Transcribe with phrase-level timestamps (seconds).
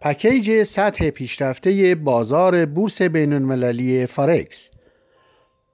[0.00, 4.70] پکیج سطح پیشرفته بازار بورس بین المللی فارکس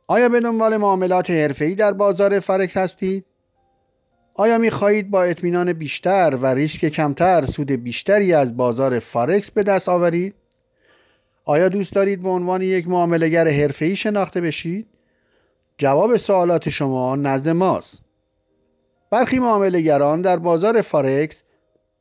[0.07, 3.25] آیا به دنبال معاملات حرفه‌ای در بازار فارکس هستید؟
[4.35, 9.63] آیا می خواهید با اطمینان بیشتر و ریسک کمتر سود بیشتری از بازار فارکس به
[9.63, 10.35] دست آورید؟
[11.45, 14.87] آیا دوست دارید به عنوان یک معاملهگر حرفه‌ای شناخته بشید؟
[15.79, 18.03] جواب سوالات شما نزد ماست.
[19.11, 21.43] برخی معاملهگران در بازار فارکس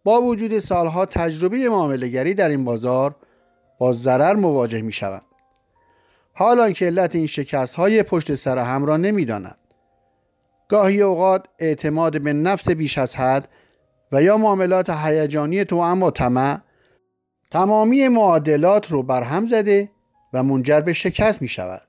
[0.06, 3.16] با وجود سالها تجربه معاملهگری در این بازار
[3.80, 5.22] با ضرر مواجه می شوند.
[6.34, 9.58] حالا که علت این شکست های پشت سر هم را نمی دانند.
[10.68, 13.50] گاهی اوقات اعتماد به نفس بیش از حد
[14.12, 16.60] و یا معاملات هیجانی تو اما طمع
[17.52, 19.90] تمامی معادلات رو برهم زده
[20.34, 21.88] و منجر به شکست می شود.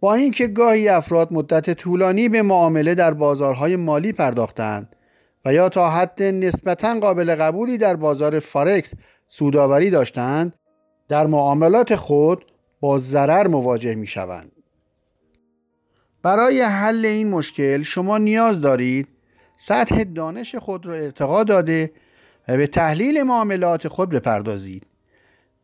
[0.00, 4.96] با اینکه گاهی افراد مدت طولانی به معامله در بازارهای مالی پرداختند
[5.44, 8.92] و یا تا حد نسبتا قابل قبولی در بازار فارکس
[9.28, 10.52] سوداوری داشتند
[11.08, 12.44] در معاملات خود
[12.80, 14.52] با ضرر مواجه می شوند.
[16.22, 19.08] برای حل این مشکل شما نیاز دارید
[19.56, 21.92] سطح دانش خود را ارتقا داده
[22.48, 24.86] و به تحلیل معاملات خود بپردازید.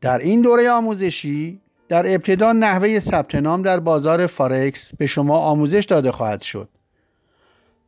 [0.00, 5.84] در این دوره آموزشی در ابتدا نحوه ثبت نام در بازار فارکس به شما آموزش
[5.84, 6.69] داده خواهد شد.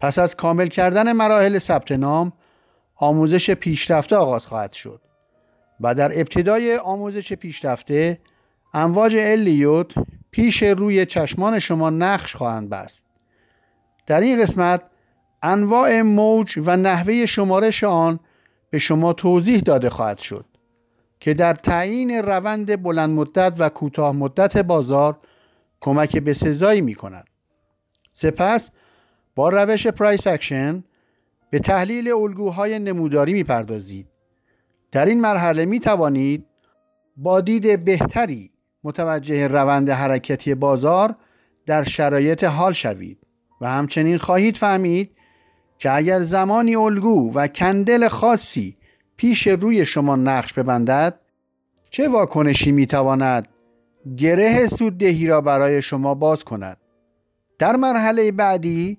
[0.03, 2.33] پس از کامل کردن مراحل ثبت نام
[2.97, 5.01] آموزش پیشرفته آغاز خواهد شد
[5.81, 8.19] و در ابتدای آموزش پیشرفته
[8.75, 9.95] امواج الیوت
[10.31, 13.05] پیش روی چشمان شما نقش خواهند بست
[14.07, 14.83] در این قسمت
[15.43, 18.21] انواع موج و نحوه شمارش آن
[18.71, 20.45] به شما توضیح داده خواهد شد
[21.21, 25.19] که در تعیین روند بلند مدت و کوتاه مدت بازار
[25.81, 27.25] کمک بسزایی می کند.
[28.13, 28.71] سپس
[29.35, 30.85] با روش price action
[31.51, 34.07] به تحلیل الگوهای نموداری می پردازید.
[34.93, 36.47] در این مرحله می توانید
[37.17, 38.51] با دید بهتری
[38.85, 41.15] متوجه روند حرکتی بازار
[41.67, 43.19] در شرایط حال شوید
[43.61, 45.17] و همچنین خواهید فهمید
[45.79, 48.77] که اگر زمانی الگو و candle خاصی
[49.17, 51.21] پیش روی شما نقش ببندد
[51.91, 53.49] چه واکنشی می‌تواند
[54.17, 56.77] گره سوددهی را برای شما باز کند
[57.59, 58.99] در مرحله بعدی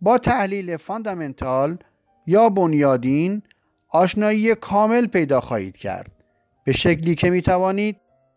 [0.00, 1.78] با تحلیل فاندامنتال
[2.26, 3.42] یا بنیادین
[3.88, 6.12] آشنایی کامل پیدا خواهید کرد.
[6.64, 7.96] به شکلی که می توانید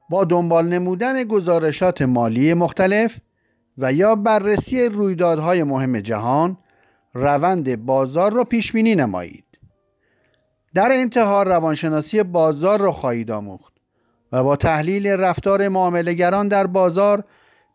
[0.09, 3.18] با دنبال نمودن گزارشات مالی مختلف
[3.78, 6.57] و یا بررسی رویدادهای مهم جهان
[7.13, 9.45] روند بازار را پیش بینی نمایید.
[10.74, 13.74] در انتها روانشناسی بازار را خواهید آموخت
[14.31, 17.24] و با تحلیل رفتار معاملهگران در بازار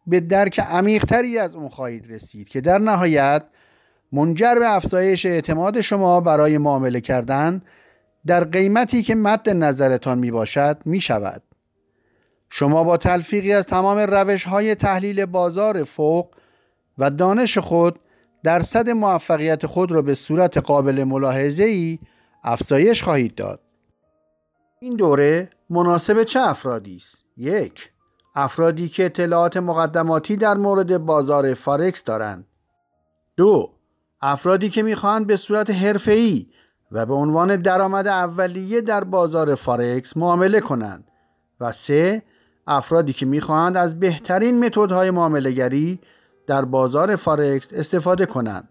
[0.06, 3.42] به درک عمیقتری از اون خواهید رسید که در نهایت
[4.12, 7.62] منجر به افزایش اعتماد شما برای معامله کردن
[8.26, 11.42] در قیمتی که مد نظرتان می باشد می شود.
[12.50, 16.30] شما با تلفیقی از تمام روش های تحلیل بازار فوق
[16.98, 17.98] و دانش خود
[18.42, 21.98] درصد موفقیت خود را به صورت قابل ملاحظه ای
[22.44, 23.60] افزایش خواهید داد.
[24.80, 27.90] این دوره مناسب چه افرادی است؟ یک
[28.34, 32.46] افرادی که اطلاعات مقدماتی در مورد بازار فارکس دارند.
[33.36, 33.77] دو
[34.20, 36.46] افرادی که می‌خواهند به صورت حرفه‌ای
[36.92, 41.04] و به عنوان درآمد اولیه در بازار فارکس معامله کنند
[41.60, 42.22] و سه
[42.66, 46.00] افرادی که می‌خواهند از بهترین متدهای معاملهگری
[46.46, 48.68] در بازار فارکس استفاده کنند.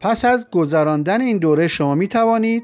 [0.00, 2.62] پس از گذراندن این دوره شما می توانید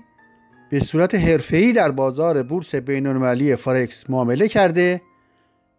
[0.71, 5.03] به صورت حرفه‌ای در بازار بورس بین‌المللی فارکس معامله کرده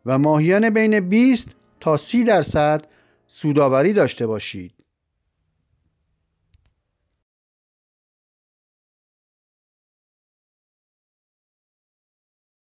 [0.05, 1.47] و ماهیانه بین 20
[1.79, 2.85] تا 30 درصد
[3.27, 4.82] سوداوری داشته باشید.